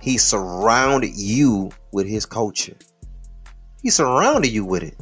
He 0.00 0.18
surrounded 0.18 1.14
you 1.14 1.70
with 1.92 2.06
his 2.06 2.24
culture. 2.24 2.76
He 3.82 3.90
surrounded 3.90 4.50
you 4.50 4.64
with 4.64 4.82
it. 4.82 4.96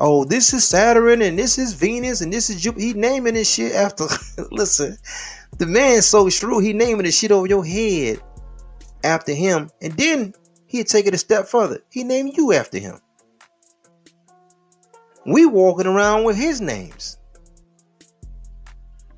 Oh, 0.00 0.24
this 0.24 0.52
is 0.52 0.64
Saturn 0.64 1.22
and 1.22 1.38
this 1.38 1.58
is 1.58 1.72
Venus 1.72 2.20
and 2.20 2.32
this 2.32 2.50
is 2.50 2.60
Jupiter. 2.62 2.84
He 2.84 2.92
naming 2.94 3.34
this 3.34 3.52
shit 3.52 3.72
after. 3.72 4.04
listen, 4.50 4.96
the 5.58 5.66
man's 5.66 6.06
so 6.06 6.28
shrewd. 6.28 6.64
He 6.64 6.72
naming 6.72 7.04
this 7.04 7.18
shit 7.18 7.32
over 7.32 7.46
your 7.46 7.64
head 7.64 8.20
after 9.04 9.32
him, 9.32 9.70
and 9.80 9.92
then 9.94 10.34
he'd 10.66 10.86
take 10.86 11.06
it 11.06 11.14
a 11.14 11.18
step 11.18 11.46
further. 11.46 11.80
He 11.90 12.04
named 12.04 12.36
you 12.36 12.52
after 12.52 12.78
him. 12.78 13.00
We 15.26 15.46
walking 15.46 15.86
around 15.86 16.24
with 16.24 16.36
his 16.36 16.60
names. 16.60 17.18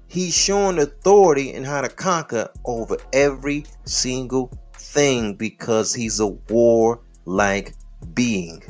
He's 0.09 0.37
showing 0.37 0.79
authority 0.81 1.53
and 1.53 1.65
how 1.65 1.83
to 1.83 1.89
conquer 1.89 2.51
over 2.65 2.97
every 3.13 3.65
single 3.85 4.51
thing 4.75 5.35
because 5.35 5.95
he's 5.95 6.19
a 6.19 6.27
war-like 6.27 7.75
being. 8.13 8.63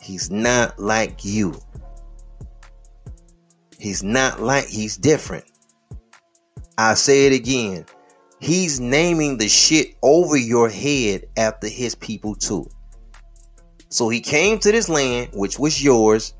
He's 0.00 0.30
not 0.30 0.78
like 0.80 1.24
you. 1.24 1.60
He's 3.78 4.02
not 4.02 4.40
like 4.40 4.66
he's 4.66 4.96
different. 4.96 5.44
I 6.76 6.94
say 6.94 7.26
it 7.26 7.32
again. 7.32 7.86
He's 8.40 8.80
naming 8.80 9.38
the 9.38 9.48
shit 9.48 9.96
over 10.02 10.36
your 10.36 10.68
head 10.68 11.26
after 11.36 11.68
his 11.68 11.94
people 11.94 12.34
too. 12.34 12.68
So 13.88 14.08
he 14.08 14.20
came 14.20 14.58
to 14.60 14.70
this 14.70 14.88
land, 14.88 15.30
which 15.32 15.58
was 15.58 15.82
yours, 15.82 16.34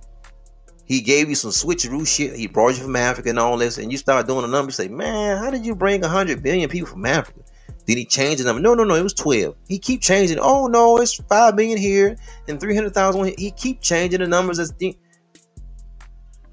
he 0.88 1.02
gave 1.02 1.28
you 1.28 1.34
some 1.34 1.50
switcheroo 1.50 2.06
shit. 2.08 2.34
He 2.34 2.46
brought 2.46 2.78
you 2.78 2.82
from 2.82 2.96
Africa 2.96 3.28
and 3.28 3.38
all 3.38 3.58
this, 3.58 3.76
and 3.76 3.92
you 3.92 3.98
start 3.98 4.26
doing 4.26 4.40
the 4.40 4.48
numbers. 4.48 4.76
Say, 4.76 4.88
man, 4.88 5.36
how 5.36 5.50
did 5.50 5.64
you 5.64 5.74
bring 5.74 6.02
hundred 6.02 6.42
billion 6.42 6.70
people 6.70 6.88
from 6.88 7.04
Africa? 7.04 7.42
Did 7.84 7.98
he 7.98 8.06
change 8.06 8.38
the 8.38 8.44
number? 8.44 8.62
No, 8.62 8.72
no, 8.72 8.84
no. 8.84 8.94
It 8.94 9.02
was 9.02 9.12
twelve. 9.12 9.54
He 9.68 9.78
keep 9.78 10.00
changing. 10.00 10.38
Oh 10.40 10.66
no, 10.66 10.96
it's 10.96 11.14
five 11.28 11.56
million 11.56 11.76
here 11.76 12.16
and 12.48 12.58
three 12.58 12.74
hundred 12.74 12.94
thousand. 12.94 13.34
He 13.38 13.50
keep 13.50 13.82
changing 13.82 14.20
the 14.20 14.26
numbers 14.26 14.58
as. 14.58 14.72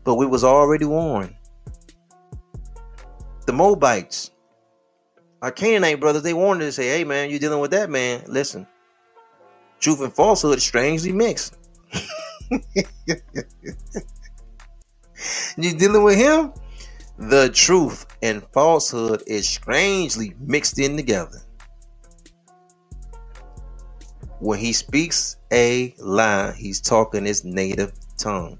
But 0.04 0.15
we 0.15 0.26
was 0.26 0.43
already 0.43 0.86
warned. 0.86 1.34
The 3.46 3.54
Moabites, 3.54 4.32
our 5.46 5.52
Canaanite 5.52 6.00
brothers, 6.00 6.24
they 6.24 6.34
warned 6.34 6.64
us. 6.64 6.78
Say, 6.78 6.88
hey 6.88 7.04
man, 7.04 7.30
you're 7.30 7.38
dealing 7.38 7.60
with 7.60 7.70
that 7.70 7.88
man? 7.88 8.24
Listen, 8.26 8.66
truth 9.80 10.02
and 10.02 10.12
falsehood 10.12 10.60
strangely 10.60 11.12
mixed. 11.12 11.56
you're 15.56 15.78
dealing 15.78 16.02
with 16.02 16.18
him? 16.18 16.52
The 17.20 17.52
truth 17.54 18.08
and 18.24 18.42
falsehood 18.54 19.22
is 19.28 19.48
strangely 19.48 20.34
mixed 20.40 20.80
in 20.80 20.98
together. 20.98 21.38
When 24.40 24.58
he 24.58 24.74
speaks 24.74 25.38
a 25.54 25.94
lie, 26.00 26.54
he's 26.58 26.82
talking 26.82 27.24
his 27.24 27.46
native 27.46 27.92
tongue. 28.18 28.58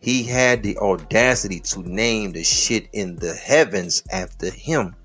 He 0.00 0.22
had 0.22 0.62
the 0.62 0.78
audacity 0.78 1.60
to 1.60 1.82
name 1.82 2.32
the 2.32 2.44
shit 2.44 2.88
in 2.94 3.16
the 3.16 3.34
heavens 3.34 4.02
after 4.10 4.48
him. 4.48 4.96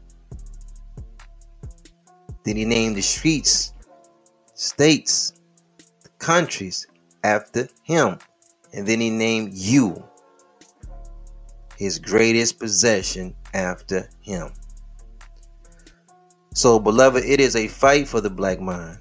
Then 2.43 2.57
he 2.57 2.65
named 2.65 2.95
the 2.97 3.01
streets, 3.01 3.73
states, 4.53 5.33
countries 6.19 6.87
after 7.23 7.67
him. 7.83 8.17
And 8.73 8.87
then 8.87 8.99
he 8.99 9.09
named 9.09 9.53
you 9.53 10.03
his 11.77 11.99
greatest 11.99 12.59
possession 12.59 13.35
after 13.53 14.09
him. 14.21 14.51
So, 16.53 16.79
beloved, 16.79 17.23
it 17.23 17.39
is 17.39 17.55
a 17.55 17.67
fight 17.67 18.07
for 18.07 18.21
the 18.21 18.29
black 18.29 18.59
mind. 18.59 18.99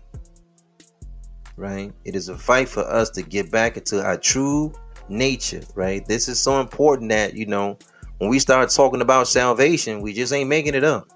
Right? 1.56 1.92
It 2.04 2.16
is 2.16 2.28
a 2.28 2.36
fight 2.36 2.68
for 2.68 2.80
us 2.80 3.10
to 3.10 3.22
get 3.22 3.50
back 3.50 3.76
into 3.76 4.02
our 4.02 4.16
true 4.16 4.72
nature, 5.08 5.62
right? 5.74 6.04
This 6.06 6.28
is 6.28 6.40
so 6.40 6.60
important 6.60 7.10
that, 7.10 7.34
you 7.34 7.46
know, 7.46 7.78
when 8.18 8.30
we 8.30 8.38
start 8.38 8.70
talking 8.70 9.02
about 9.02 9.28
salvation, 9.28 10.00
we 10.00 10.12
just 10.12 10.32
ain't 10.32 10.48
making 10.48 10.74
it 10.74 10.84
up. 10.84 11.08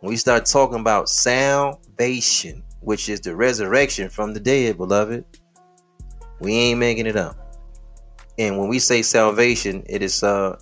We 0.00 0.16
start 0.16 0.46
talking 0.46 0.78
about 0.78 1.08
salvation, 1.08 2.62
which 2.80 3.08
is 3.08 3.20
the 3.20 3.34
resurrection 3.34 4.08
from 4.08 4.32
the 4.32 4.40
dead, 4.40 4.76
beloved, 4.76 5.24
we 6.40 6.54
ain't 6.54 6.78
making 6.78 7.06
it 7.06 7.16
up. 7.16 7.36
And 8.38 8.58
when 8.58 8.68
we 8.68 8.78
say 8.78 9.02
salvation, 9.02 9.82
it 9.88 10.02
is 10.02 10.22
uh 10.22 10.58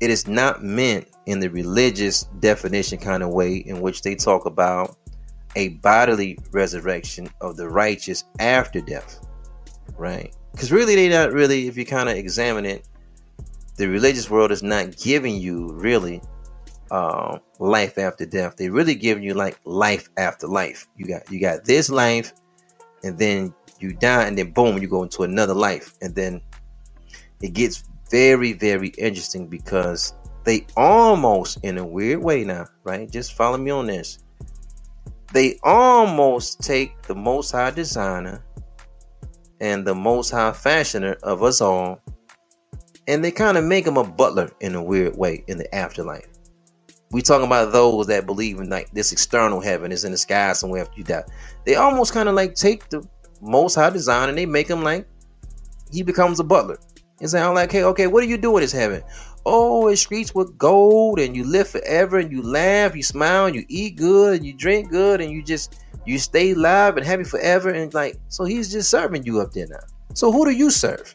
it 0.00 0.10
is 0.10 0.28
not 0.28 0.62
meant 0.62 1.08
in 1.26 1.40
the 1.40 1.48
religious 1.48 2.24
definition 2.40 2.98
kind 2.98 3.22
of 3.22 3.30
way 3.30 3.56
in 3.56 3.80
which 3.80 4.02
they 4.02 4.14
talk 4.14 4.44
about 4.46 4.96
a 5.56 5.68
bodily 5.68 6.38
resurrection 6.52 7.28
of 7.40 7.56
the 7.56 7.68
righteous 7.68 8.24
after 8.38 8.80
death. 8.80 9.26
Right? 9.96 10.34
Because 10.52 10.70
really 10.70 10.94
they 10.94 11.08
not 11.08 11.32
really, 11.32 11.66
if 11.66 11.76
you 11.76 11.84
kind 11.84 12.08
of 12.08 12.16
examine 12.16 12.66
it, 12.66 12.86
the 13.76 13.88
religious 13.88 14.30
world 14.30 14.52
is 14.52 14.62
not 14.62 14.96
giving 14.96 15.36
you 15.36 15.72
really 15.72 16.20
uh, 16.94 17.38
life 17.58 17.98
after 17.98 18.24
death. 18.24 18.56
They 18.56 18.70
really 18.70 18.94
giving 18.94 19.24
you 19.24 19.34
like 19.34 19.58
life 19.64 20.08
after 20.16 20.46
life. 20.46 20.86
You 20.96 21.06
got 21.06 21.28
you 21.28 21.40
got 21.40 21.64
this 21.64 21.90
life, 21.90 22.32
and 23.02 23.18
then 23.18 23.52
you 23.80 23.94
die, 23.94 24.26
and 24.28 24.38
then 24.38 24.52
boom, 24.52 24.78
you 24.78 24.86
go 24.86 25.02
into 25.02 25.24
another 25.24 25.54
life, 25.54 25.94
and 26.00 26.14
then 26.14 26.40
it 27.42 27.52
gets 27.52 27.82
very, 28.10 28.52
very 28.52 28.88
interesting 28.96 29.48
because 29.48 30.14
they 30.44 30.66
almost, 30.76 31.58
in 31.64 31.78
a 31.78 31.84
weird 31.84 32.22
way 32.22 32.44
now, 32.44 32.66
right? 32.84 33.10
Just 33.10 33.32
follow 33.32 33.58
me 33.58 33.72
on 33.72 33.86
this. 33.86 34.20
They 35.32 35.58
almost 35.64 36.60
take 36.60 37.02
the 37.02 37.14
Most 37.16 37.50
High 37.50 37.72
designer 37.72 38.44
and 39.60 39.84
the 39.84 39.96
Most 39.96 40.30
High 40.30 40.52
fashioner 40.52 41.16
of 41.24 41.42
us 41.42 41.60
all, 41.60 42.00
and 43.08 43.24
they 43.24 43.32
kind 43.32 43.58
of 43.58 43.64
make 43.64 43.84
him 43.84 43.96
a 43.96 44.04
butler 44.04 44.52
in 44.60 44.76
a 44.76 44.82
weird 44.82 45.16
way 45.16 45.42
in 45.48 45.58
the 45.58 45.74
afterlife. 45.74 46.28
We 47.14 47.22
talking 47.22 47.46
about 47.46 47.70
those 47.70 48.08
that 48.08 48.26
believe 48.26 48.58
in 48.58 48.68
like 48.68 48.90
this 48.90 49.12
external 49.12 49.60
heaven 49.60 49.92
is 49.92 50.02
in 50.02 50.10
the 50.10 50.18
sky 50.18 50.52
somewhere 50.52 50.82
after 50.82 50.98
you 50.98 51.04
die. 51.04 51.22
They 51.64 51.76
almost 51.76 52.12
kind 52.12 52.28
of 52.28 52.34
like 52.34 52.56
take 52.56 52.88
the 52.88 53.06
Most 53.40 53.76
High 53.76 53.90
design 53.90 54.30
and 54.30 54.36
they 54.36 54.46
make 54.46 54.66
him 54.66 54.82
like 54.82 55.06
he 55.92 56.02
becomes 56.02 56.40
a 56.40 56.44
butler. 56.44 56.76
And 57.20 57.30
say, 57.30 57.40
I'm 57.40 57.54
like, 57.54 57.70
hey, 57.70 57.84
okay, 57.84 58.08
what 58.08 58.24
are 58.24 58.26
you 58.26 58.36
doing 58.36 58.56
in 58.56 58.62
this 58.62 58.72
heaven? 58.72 59.00
Oh, 59.46 59.86
it 59.86 59.96
streets 59.98 60.34
with 60.34 60.58
gold, 60.58 61.20
and 61.20 61.36
you 61.36 61.44
live 61.44 61.68
forever, 61.68 62.18
and 62.18 62.32
you 62.32 62.42
laugh, 62.42 62.96
you 62.96 63.04
smile, 63.04 63.46
and 63.46 63.54
you 63.54 63.64
eat 63.68 63.94
good, 63.94 64.38
and 64.38 64.44
you 64.44 64.52
drink 64.52 64.90
good, 64.90 65.20
and 65.20 65.30
you 65.30 65.40
just 65.44 65.84
you 66.04 66.18
stay 66.18 66.50
alive 66.50 66.96
and 66.96 67.06
happy 67.06 67.22
forever. 67.22 67.70
And 67.70 67.94
like, 67.94 68.18
so 68.28 68.44
he's 68.44 68.72
just 68.72 68.90
serving 68.90 69.22
you 69.22 69.40
up 69.40 69.52
there 69.52 69.68
now. 69.68 69.84
So 70.14 70.32
who 70.32 70.44
do 70.44 70.50
you 70.50 70.68
serve? 70.68 71.14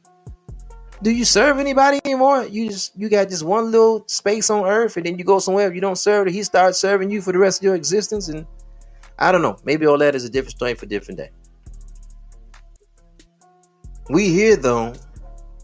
Do 1.02 1.12
you 1.12 1.26
serve 1.26 1.60
anybody 1.60 2.00
anymore? 2.06 2.46
You 2.46 2.70
just 2.70 2.98
you 2.98 3.10
got 3.10 3.30
just 3.30 3.44
one 3.44 3.72
little 3.72 4.04
space 4.08 4.50
on 4.50 4.66
earth, 4.66 4.98
and 4.98 5.06
then 5.06 5.18
you 5.18 5.24
go 5.26 5.40
somewhere. 5.40 5.68
If 5.68 5.76
you 5.76 5.82
don't 5.82 5.98
serve, 5.98 6.28
he 6.28 6.44
starts 6.44 6.80
serving 6.80 7.10
you 7.12 7.22
for 7.22 7.32
the 7.32 7.40
rest 7.40 7.62
of 7.62 7.66
your 7.66 7.76
existence. 7.76 8.30
And 8.30 8.46
I 9.20 9.32
don't 9.32 9.42
know. 9.42 9.58
Maybe 9.64 9.86
all 9.86 9.98
that 10.00 10.16
is 10.16 10.26
a 10.26 10.30
different 10.30 10.56
story 10.58 10.76
for 10.76 10.86
a 10.86 10.90
different 10.90 11.20
day. 11.20 11.32
We 14.10 14.30
here 14.30 14.58
though 14.58 14.94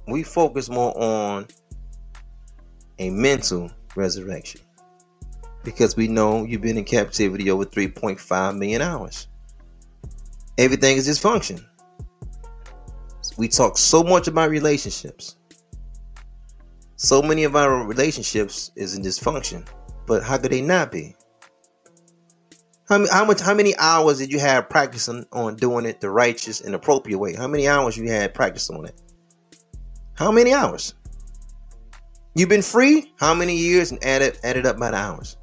we 0.08 0.24
focus 0.24 0.70
more 0.70 0.98
on 0.98 1.48
a 3.00 3.10
mental 3.10 3.72
resurrection. 3.96 4.62
because 5.66 5.98
we 5.98 6.08
know 6.08 6.46
you've 6.46 6.62
been 6.62 6.78
in 6.78 6.86
captivity 6.86 7.50
over 7.52 7.66
3.5 7.66 8.58
million 8.58 8.82
hours. 8.82 9.28
Everything 10.58 10.98
is 10.98 11.08
dysfunction. 11.10 11.66
We 13.38 13.48
talk 13.48 13.78
so 13.78 14.04
much 14.04 14.28
about 14.28 14.50
relationships. 14.50 15.36
So 16.96 17.22
many 17.22 17.44
of 17.44 17.56
our 17.56 17.86
relationships 17.86 18.72
is 18.76 18.96
in 18.96 19.04
dysfunction, 19.04 19.68
but 20.08 20.24
how 20.24 20.38
could 20.38 20.52
they 20.52 20.62
not 20.62 20.92
be? 20.92 21.16
How, 22.88 23.06
how 23.12 23.26
much? 23.26 23.42
How 23.42 23.54
many 23.54 23.76
hours 23.78 24.20
did 24.20 24.32
you 24.32 24.40
have 24.40 24.70
practicing 24.70 25.26
on 25.34 25.56
doing 25.56 25.86
it 25.86 26.00
the 26.00 26.10
righteous 26.10 26.62
and 26.62 26.76
appropriate 26.76 27.18
way? 27.18 27.34
How 27.34 27.48
many 27.48 27.68
hours 27.68 27.98
you 27.98 28.10
had 28.10 28.34
practice 28.34 28.70
on 28.70 28.86
it? 28.86 29.02
How 30.14 30.32
many 30.32 30.54
hours? 30.54 30.94
You've 32.36 32.50
been 32.50 32.62
free 32.62 33.12
how 33.18 33.34
many 33.34 33.56
years 33.56 33.92
and 33.92 34.04
added 34.04 34.38
added 34.44 34.66
up 34.66 34.78
by 34.78 34.92
the 34.92 34.98
hours? 34.98 35.38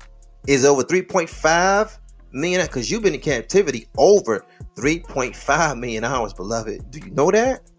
Is 0.46 0.64
over 0.64 0.82
3.5 0.82 1.98
million 2.32 2.64
because 2.64 2.90
you've 2.90 3.02
been 3.02 3.14
in 3.14 3.20
captivity 3.20 3.88
over 3.98 4.44
3.5 4.76 5.78
million 5.78 6.04
hours, 6.04 6.32
beloved. 6.32 6.90
Do 6.90 7.00
you 7.00 7.10
know 7.10 7.30
that? 7.30 7.71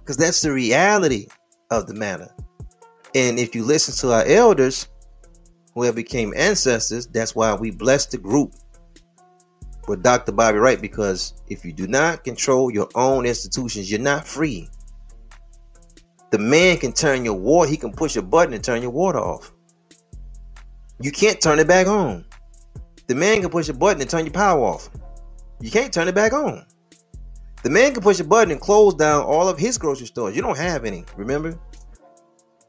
Because 0.00 0.16
that's 0.16 0.40
the 0.40 0.52
reality 0.52 1.26
of 1.70 1.86
the 1.86 1.94
matter. 1.94 2.28
And 3.14 3.38
if 3.38 3.54
you 3.54 3.64
listen 3.64 3.94
to 3.96 4.14
our 4.14 4.24
elders 4.24 4.88
who 5.74 5.82
have 5.84 5.94
became 5.94 6.32
ancestors, 6.36 7.06
that's 7.06 7.34
why 7.34 7.54
we 7.54 7.70
bless 7.70 8.06
the 8.06 8.18
group 8.18 8.54
with 9.88 10.02
Dr. 10.02 10.32
Bobby 10.32 10.58
Wright. 10.58 10.80
Because 10.80 11.34
if 11.48 11.64
you 11.64 11.72
do 11.72 11.86
not 11.86 12.24
control 12.24 12.70
your 12.70 12.88
own 12.94 13.26
institutions, 13.26 13.90
you're 13.90 14.00
not 14.00 14.26
free. 14.26 14.68
The 16.30 16.38
man 16.38 16.76
can 16.76 16.92
turn 16.92 17.24
your 17.24 17.34
water, 17.34 17.70
he 17.70 17.76
can 17.76 17.92
push 17.92 18.16
a 18.16 18.22
button 18.22 18.54
and 18.54 18.62
turn 18.62 18.82
your 18.82 18.92
water 18.92 19.18
off. 19.18 19.52
You 21.00 21.10
can't 21.10 21.40
turn 21.40 21.58
it 21.58 21.66
back 21.66 21.88
on. 21.88 22.24
The 23.08 23.14
man 23.16 23.40
can 23.40 23.50
push 23.50 23.68
a 23.68 23.74
button 23.74 24.00
and 24.00 24.08
turn 24.08 24.26
your 24.26 24.32
power 24.32 24.60
off. 24.60 24.88
You 25.60 25.70
can't 25.70 25.92
turn 25.92 26.06
it 26.06 26.14
back 26.14 26.32
on. 26.32 26.64
The 27.62 27.70
man 27.70 27.92
can 27.92 28.02
push 28.02 28.20
a 28.20 28.24
button 28.24 28.52
and 28.52 28.60
close 28.60 28.94
down 28.94 29.22
all 29.22 29.48
of 29.48 29.58
his 29.58 29.76
grocery 29.76 30.06
stores. 30.06 30.34
You 30.34 30.42
don't 30.42 30.56
have 30.56 30.84
any, 30.84 31.04
remember? 31.16 31.58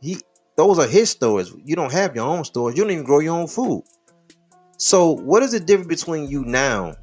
He 0.02 0.18
those 0.58 0.80
are 0.80 0.88
his 0.88 1.10
stores. 1.10 1.56
You 1.64 1.76
don't 1.76 1.92
have 1.92 2.16
your 2.16 2.28
own 2.28 2.44
stores. 2.44 2.76
You 2.76 2.84
don't 2.84 2.92
even 2.92 3.06
grow 3.06 3.20
your 3.20 3.40
own 3.40 3.48
food. 3.48 3.84
So, 4.78 5.12
what 5.12 5.44
is 5.44 5.52
the 5.52 5.60
difference 5.60 5.88
between 5.88 6.30
you 6.30 6.44
now 6.44 6.96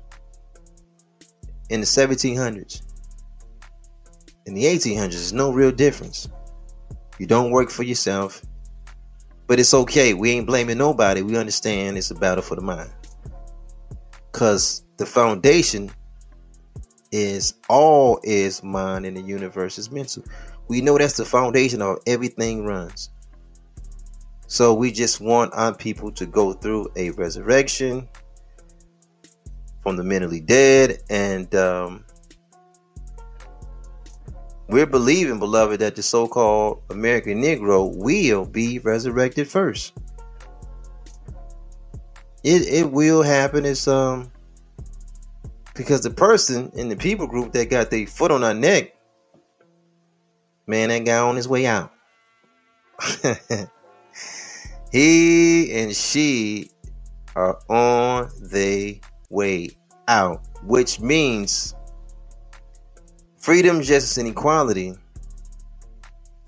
in 1.70 1.80
the 1.80 1.86
1700s 1.86 2.82
in 4.46 4.54
the 4.54 4.64
1800s? 4.64 5.10
There's 5.10 5.32
no 5.32 5.52
real 5.52 5.72
difference. 5.72 6.28
You 7.18 7.26
don't 7.26 7.50
work 7.50 7.70
for 7.70 7.84
yourself. 7.84 8.42
But 9.46 9.58
it's 9.58 9.72
okay. 9.72 10.12
We 10.12 10.32
ain't 10.32 10.46
blaming 10.46 10.76
nobody. 10.76 11.22
We 11.22 11.36
understand 11.36 11.96
it's 11.96 12.10
a 12.10 12.14
battle 12.14 12.42
for 12.42 12.54
the 12.54 12.60
mind. 12.60 12.90
Because 14.30 14.84
the 14.98 15.06
foundation 15.06 15.90
is 17.12 17.54
all 17.68 18.20
is 18.22 18.62
mind 18.62 19.06
and 19.06 19.16
the 19.16 19.22
universe 19.22 19.78
is 19.78 19.90
mental. 19.90 20.24
We 20.68 20.80
know 20.80 20.98
that's 20.98 21.16
the 21.16 21.24
foundation 21.24 21.80
of 21.80 21.98
everything 22.06 22.64
runs. 22.64 23.10
So 24.46 24.74
we 24.74 24.92
just 24.92 25.20
want 25.20 25.52
our 25.54 25.74
people 25.74 26.10
to 26.12 26.26
go 26.26 26.52
through 26.52 26.88
a 26.96 27.10
resurrection 27.10 28.08
from 29.82 29.96
the 29.96 30.04
mentally 30.04 30.40
dead 30.40 30.98
and 31.10 31.54
um, 31.54 32.04
we're 34.68 34.86
believing, 34.86 35.38
beloved, 35.38 35.80
that 35.80 35.96
the 35.96 36.02
so 36.02 36.28
called 36.28 36.82
American 36.90 37.42
Negro 37.42 37.94
will 37.96 38.44
be 38.44 38.78
resurrected 38.78 39.48
first. 39.48 39.94
It, 42.44 42.68
it 42.68 42.92
will 42.92 43.22
happen. 43.22 43.64
It's 43.64 43.88
um 43.88 44.30
because 45.78 46.02
the 46.02 46.10
person 46.10 46.70
in 46.74 46.90
the 46.90 46.96
people 46.96 47.26
group 47.26 47.52
that 47.52 47.70
got 47.70 47.90
their 47.90 48.06
foot 48.06 48.30
on 48.30 48.44
our 48.44 48.52
neck, 48.52 48.94
man, 50.66 50.90
that 50.90 51.06
guy 51.06 51.18
on 51.18 51.36
his 51.36 51.48
way 51.48 51.66
out. 51.66 51.90
he 54.92 55.72
and 55.80 55.94
she 55.94 56.70
are 57.34 57.58
on 57.70 58.28
their 58.42 58.94
way 59.30 59.70
out, 60.08 60.42
which 60.64 61.00
means 61.00 61.74
Freedom, 63.38 63.80
justice, 63.80 64.18
and 64.18 64.28
equality 64.28 64.92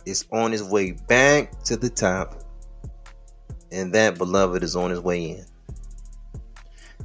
is 0.05 0.27
on 0.33 0.53
his 0.53 0.63
way 0.63 0.93
back 1.09 1.63
to 1.63 1.77
the 1.77 1.89
top, 1.89 2.43
and 3.73 3.95
that 3.95 4.19
beloved 4.19 4.63
is 4.63 4.77
on 4.77 4.91
his 4.91 5.01
way 5.01 5.31
in. 5.31 5.47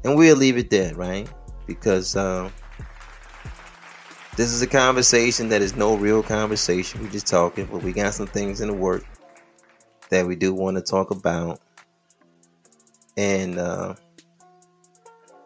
And 0.04 0.18
we'll 0.18 0.36
leave 0.36 0.58
it 0.58 0.70
there, 0.70 0.94
right? 0.96 1.30
Because 1.66 2.16
um, 2.16 2.52
this 4.36 4.52
is 4.52 4.62
a 4.62 4.68
conversation 4.68 5.50
that 5.50 5.62
is 5.62 5.76
no 5.76 5.96
real 5.96 6.22
conversation. 6.22 7.02
We're 7.02 7.12
just 7.12 7.28
talking, 7.28 7.66
but 7.66 7.84
we 7.84 7.94
got 7.94 8.14
some 8.14 8.28
things 8.28 8.62
in 8.62 8.68
the 8.68 8.74
work 8.74 9.06
that 10.10 10.26
we 10.26 10.36
do 10.36 10.54
want 10.54 10.78
to 10.78 10.84
talk 10.84 11.12
about. 11.12 11.60
And 13.18 13.58
uh, 13.58 13.96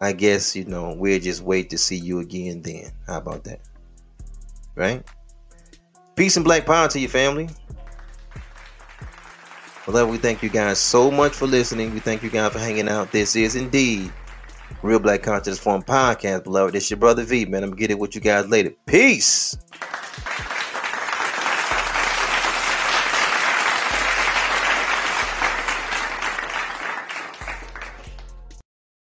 I 0.01 0.13
guess, 0.13 0.55
you 0.55 0.65
know, 0.65 0.93
we'll 0.93 1.19
just 1.19 1.41
wait 1.41 1.69
to 1.69 1.77
see 1.77 1.97
you 1.97 2.19
again 2.19 2.62
then. 2.62 2.91
How 3.08 3.17
about 3.17 3.43
that? 3.45 3.60
right? 4.79 5.03
Peace 6.15 6.38
and 6.38 6.43
black 6.43 6.65
power 6.65 6.88
to 6.88 6.99
your 6.99 7.10
family. 7.10 7.49
Well, 9.88 10.08
we 10.08 10.17
thank 10.17 10.41
you 10.41 10.49
guys 10.49 10.79
so 10.79 11.12
much 11.12 11.34
for 11.34 11.47
listening. 11.47 11.93
We 11.93 11.99
thank 11.99 12.23
you 12.23 12.29
guys 12.29 12.53
for 12.53 12.60
hanging 12.60 12.88
out. 12.88 13.12
This 13.12 13.36
is 13.36 13.55
indeed 13.55 14.12
Real 14.81 14.99
Black 14.99 15.23
Conscious 15.23 15.59
Forum 15.59 15.83
Podcast, 15.83 16.45
beloved. 16.45 16.73
It's 16.73 16.89
your 16.89 16.97
brother 16.97 17.23
V, 17.23 17.45
man. 17.45 17.63
I'm 17.63 17.75
getting 17.75 17.97
with 17.97 18.15
you 18.15 18.21
guys 18.21 18.47
later. 18.47 18.71
Peace. 18.85 19.57